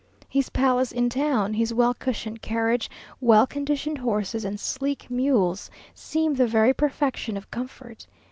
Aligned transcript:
His 0.27 0.49
palace 0.49 0.91
in 0.91 1.11
town, 1.11 1.53
his 1.53 1.75
well 1.75 1.93
cushioned 1.93 2.41
carriage, 2.41 2.89
well 3.19 3.45
conditioned 3.45 3.99
horses, 3.99 4.43
and 4.43 4.59
sleek 4.59 5.11
mules, 5.11 5.69
seem 5.93 6.33
the 6.33 6.47
very 6.47 6.73
perfection 6.73 7.37
of 7.37 7.51
comfort. 7.51 8.07